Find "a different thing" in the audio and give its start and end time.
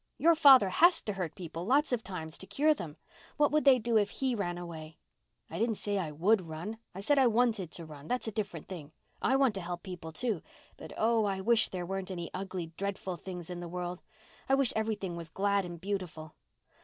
8.27-8.93